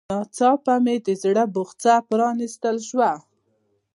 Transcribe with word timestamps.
ناڅاپه 0.09 0.75
مې 0.83 0.95
د 1.05 1.07
زړه 1.23 1.43
بوخڅه 1.53 1.93
په 2.01 2.03
پرانيستل 2.09 2.77
شوه. 2.89 3.11